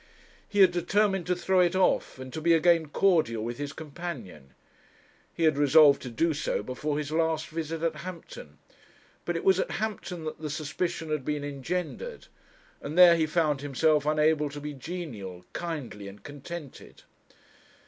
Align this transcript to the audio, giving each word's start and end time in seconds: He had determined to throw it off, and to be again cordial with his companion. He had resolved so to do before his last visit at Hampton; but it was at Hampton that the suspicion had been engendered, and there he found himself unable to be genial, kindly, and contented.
He 0.49 0.61
had 0.61 0.71
determined 0.71 1.27
to 1.27 1.35
throw 1.35 1.59
it 1.59 1.75
off, 1.75 2.17
and 2.17 2.33
to 2.33 2.41
be 2.41 2.53
again 2.53 2.87
cordial 2.87 3.43
with 3.45 3.59
his 3.59 3.71
companion. 3.71 4.55
He 5.31 5.43
had 5.43 5.59
resolved 5.59 6.01
so 6.01 6.09
to 6.09 6.33
do 6.33 6.63
before 6.63 6.97
his 6.97 7.11
last 7.11 7.49
visit 7.49 7.83
at 7.83 7.97
Hampton; 7.97 8.57
but 9.25 9.35
it 9.35 9.43
was 9.43 9.59
at 9.59 9.69
Hampton 9.73 10.23
that 10.23 10.41
the 10.41 10.49
suspicion 10.49 11.11
had 11.11 11.23
been 11.23 11.43
engendered, 11.43 12.25
and 12.81 12.97
there 12.97 13.15
he 13.15 13.27
found 13.27 13.61
himself 13.61 14.07
unable 14.07 14.49
to 14.49 14.59
be 14.59 14.73
genial, 14.73 15.45
kindly, 15.53 16.07
and 16.07 16.23
contented. 16.23 17.03